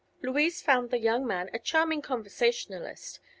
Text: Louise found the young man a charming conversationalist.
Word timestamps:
Louise 0.23 0.63
found 0.63 0.89
the 0.89 0.97
young 0.97 1.27
man 1.27 1.47
a 1.53 1.59
charming 1.59 2.01
conversationalist. 2.01 3.19